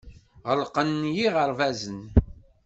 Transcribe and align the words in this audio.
Ɣelqen 0.49 0.89
yiɣerbazen. 1.15 2.01